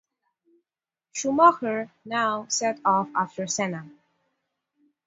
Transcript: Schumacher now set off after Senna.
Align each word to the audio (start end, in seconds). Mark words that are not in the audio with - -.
Schumacher 1.13 1.91
now 2.03 2.47
set 2.49 2.79
off 2.83 3.07
after 3.15 3.45
Senna. 3.45 3.87